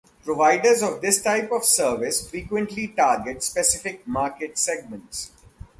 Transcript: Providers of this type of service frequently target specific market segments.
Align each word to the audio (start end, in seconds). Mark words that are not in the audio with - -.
Providers 0.25 0.81
of 0.81 0.99
this 0.99 1.21
type 1.21 1.51
of 1.51 1.63
service 1.63 2.27
frequently 2.27 2.87
target 2.87 3.43
specific 3.43 4.07
market 4.07 4.57
segments. 4.57 5.29